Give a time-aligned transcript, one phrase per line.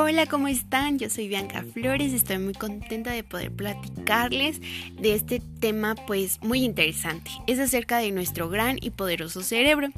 [0.00, 0.98] Hola, ¿cómo están?
[0.98, 4.60] Yo soy Bianca Flores, estoy muy contenta de poder platicarles
[5.00, 7.30] de este tema pues muy interesante.
[7.46, 9.88] Es acerca de nuestro gran y poderoso cerebro.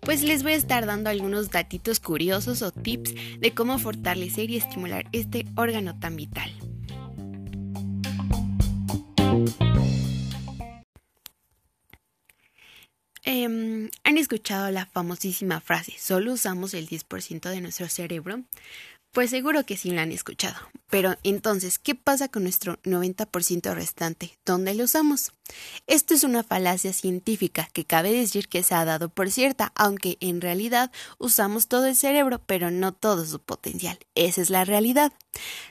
[0.00, 4.56] Pues les voy a estar dando algunos datitos curiosos o tips de cómo fortalecer y
[4.56, 6.50] estimular este órgano tan vital.
[14.04, 18.42] ¿Han escuchado la famosísima frase, solo usamos el 10% de nuestro cerebro?
[19.12, 20.56] Pues seguro que sí la han escuchado.
[20.90, 24.38] Pero entonces, ¿qué pasa con nuestro 90% restante?
[24.46, 25.32] ¿Dónde lo usamos?
[25.86, 30.16] Esto es una falacia científica que cabe decir que se ha dado por cierta, aunque
[30.20, 33.98] en realidad usamos todo el cerebro, pero no todo su potencial.
[34.14, 35.12] Esa es la realidad.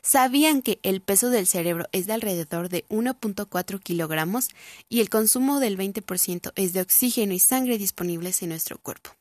[0.03, 4.49] ¿Sabían que el peso del cerebro es de alrededor de 1.4 kilogramos
[4.89, 9.11] y el consumo del 20% es de oxígeno y sangre disponibles en nuestro cuerpo?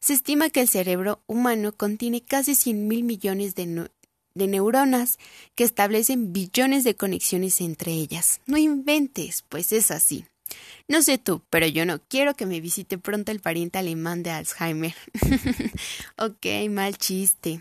[0.00, 3.88] Se estima que el cerebro humano contiene casi 100 mil millones de,
[4.34, 5.18] de neuronas
[5.54, 8.40] que establecen billones de conexiones entre ellas.
[8.46, 10.24] No inventes, pues es así.
[10.88, 14.30] No sé tú, pero yo no quiero que me visite pronto el pariente alemán de
[14.30, 14.94] Alzheimer.
[16.18, 17.60] ok, mal chiste.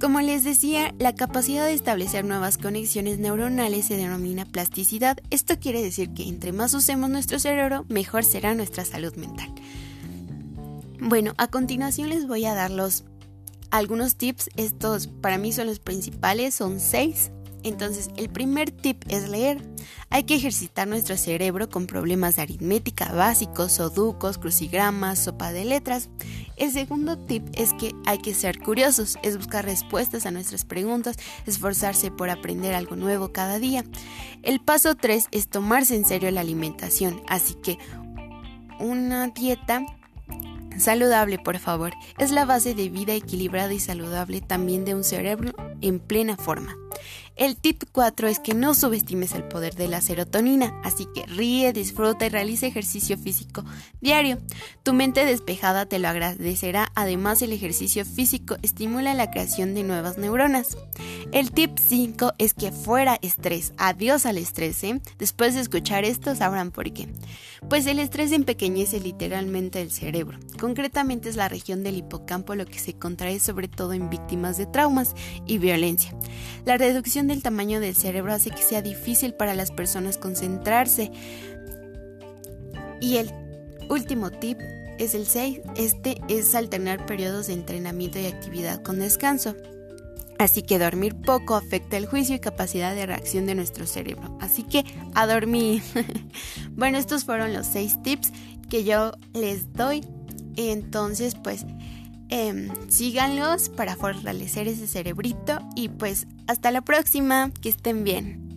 [0.00, 5.18] Como les decía, la capacidad de establecer nuevas conexiones neuronales se denomina plasticidad.
[5.28, 9.54] Esto quiere decir que entre más usemos nuestro cerebro, mejor será nuestra salud mental.
[11.00, 13.04] Bueno, a continuación les voy a dar los
[13.70, 14.48] algunos tips.
[14.56, 17.30] Estos para mí son los principales, son seis.
[17.62, 19.62] Entonces, el primer tip es leer.
[20.08, 26.08] Hay que ejercitar nuestro cerebro con problemas de aritmética básicos, sudokus, crucigramas, sopa de letras.
[26.60, 31.16] El segundo tip es que hay que ser curiosos, es buscar respuestas a nuestras preguntas,
[31.46, 33.82] esforzarse por aprender algo nuevo cada día.
[34.42, 37.78] El paso 3 es tomarse en serio la alimentación, así que
[38.78, 39.86] una dieta
[40.76, 45.54] saludable, por favor, es la base de vida equilibrada y saludable también de un cerebro
[45.80, 46.76] en plena forma.
[47.40, 51.72] El tip 4 es que no subestimes el poder de la serotonina, así que ríe,
[51.72, 53.64] disfruta y realiza ejercicio físico
[54.02, 54.36] diario.
[54.82, 60.18] Tu mente despejada te lo agradecerá, además el ejercicio físico estimula la creación de nuevas
[60.18, 60.76] neuronas.
[61.32, 65.00] El tip 5 es que fuera estrés, adiós al estrés, ¿eh?
[65.18, 67.08] Después de escuchar esto sabrán por qué.
[67.70, 72.78] Pues el estrés empequeñece literalmente el cerebro, concretamente es la región del hipocampo lo que
[72.78, 75.14] se contrae sobre todo en víctimas de traumas
[75.46, 76.14] y violencia.
[76.64, 81.10] La reducción del tamaño del cerebro hace que sea difícil para las personas concentrarse.
[83.00, 83.32] Y el
[83.88, 84.58] último tip
[84.98, 85.60] es el 6.
[85.76, 89.56] Este es alternar periodos de entrenamiento y actividad con descanso.
[90.38, 94.38] Así que dormir poco afecta el juicio y capacidad de reacción de nuestro cerebro.
[94.40, 94.84] Así que
[95.14, 95.82] a dormir.
[96.72, 98.32] bueno, estos fueron los 6 tips
[98.70, 100.02] que yo les doy.
[100.56, 101.66] Entonces, pues
[102.30, 108.49] Em, síganlos para fortalecer ese cerebrito y pues hasta la próxima, que estén bien.